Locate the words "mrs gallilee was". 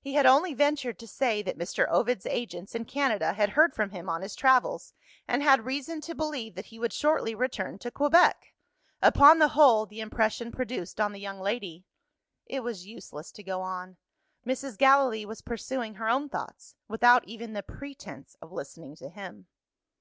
14.44-15.42